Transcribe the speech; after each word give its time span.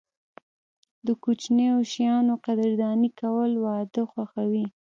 د 1.05 1.07
کوچنیو 1.23 1.77
شیانو 1.91 2.33
قدرداني 2.45 3.09
کول، 3.19 3.51
واده 3.65 4.03
خوښوي. 4.11 4.65